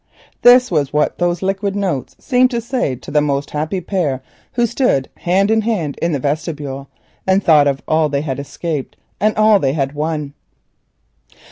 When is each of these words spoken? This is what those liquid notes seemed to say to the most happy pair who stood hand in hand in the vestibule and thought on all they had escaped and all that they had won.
This 0.41 0.71
is 0.71 0.91
what 0.91 1.19
those 1.19 1.43
liquid 1.43 1.75
notes 1.75 2.15
seemed 2.17 2.49
to 2.49 2.59
say 2.59 2.95
to 2.95 3.11
the 3.11 3.21
most 3.21 3.51
happy 3.51 3.81
pair 3.81 4.23
who 4.53 4.65
stood 4.65 5.09
hand 5.17 5.51
in 5.51 5.61
hand 5.61 5.95
in 6.01 6.11
the 6.11 6.17
vestibule 6.17 6.89
and 7.27 7.43
thought 7.43 7.67
on 7.67 7.81
all 7.87 8.09
they 8.09 8.21
had 8.21 8.39
escaped 8.39 8.97
and 9.19 9.37
all 9.37 9.59
that 9.59 9.67
they 9.67 9.73
had 9.73 9.93
won. 9.93 10.33